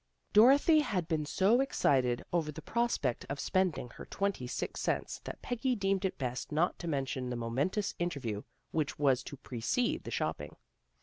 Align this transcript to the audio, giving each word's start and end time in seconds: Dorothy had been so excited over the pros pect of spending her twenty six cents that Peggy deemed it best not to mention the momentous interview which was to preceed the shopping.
Dorothy 0.33 0.79
had 0.79 1.07
been 1.07 1.27
so 1.27 1.59
excited 1.61 2.23
over 2.33 2.51
the 2.51 2.63
pros 2.63 2.97
pect 2.97 3.23
of 3.29 3.39
spending 3.39 3.89
her 3.97 4.05
twenty 4.07 4.47
six 4.47 4.81
cents 4.81 5.19
that 5.25 5.43
Peggy 5.43 5.75
deemed 5.75 6.05
it 6.05 6.17
best 6.17 6.51
not 6.51 6.79
to 6.79 6.87
mention 6.87 7.29
the 7.29 7.35
momentous 7.35 7.93
interview 7.99 8.41
which 8.71 8.97
was 8.97 9.21
to 9.21 9.37
preceed 9.37 10.03
the 10.03 10.09
shopping. 10.09 10.55